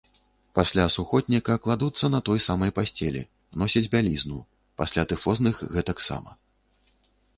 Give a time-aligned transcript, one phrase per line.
[0.59, 3.21] Пасля сухотніка кладуцца на той самай пасцелі,
[3.65, 4.39] носяць бялізну,
[4.83, 6.31] пасля тыфозных гэтаксама.